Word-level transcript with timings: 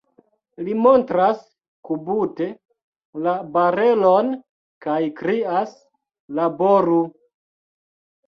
Li 0.67 0.75
montras 0.83 1.41
kubute 1.89 2.47
la 3.27 3.33
barelon 3.57 4.31
kaj 4.85 4.97
krias: 5.19 5.75
Laboru! 6.39 6.99